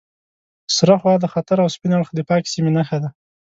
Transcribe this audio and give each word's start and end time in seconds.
سره 0.75 0.93
خوا 1.01 1.13
د 1.19 1.25
خطر 1.33 1.57
او 1.63 1.69
سپین 1.75 1.91
اړخ 1.97 2.09
د 2.15 2.19
پاکې 2.29 2.49
سیمې 2.53 2.71
نښه 2.77 2.97
ده. 3.03 3.09